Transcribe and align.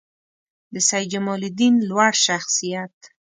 د 0.73 0.75
سیدجمالدین 0.89 1.75
لوړ 1.89 2.11
شخصیت 2.25 2.95